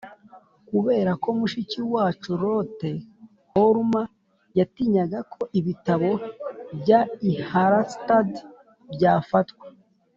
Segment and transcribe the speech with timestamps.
[0.69, 2.91] Kubera ko mushiki wacu Lotte
[3.53, 3.91] Holm
[4.57, 6.09] yatinyaga ko ibitabo
[6.79, 8.29] byari i Harstad
[8.93, 9.65] byafatwa